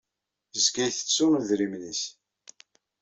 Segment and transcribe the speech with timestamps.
[0.53, 2.01] Yezga ittettu idrimen-nnes.